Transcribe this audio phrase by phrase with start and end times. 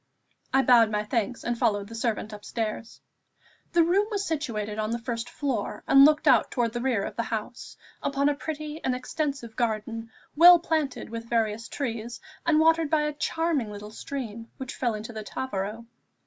[0.51, 2.99] I bowed my thanks, and followed the servant upstairs.
[3.73, 7.15] The room was situated on the first floor, and looked out towards the rear of
[7.15, 12.89] the house, upon a pretty and extensive garden, well planted with various trees, and watered
[12.89, 15.85] by a charming little stream, which fell into the Tavaro.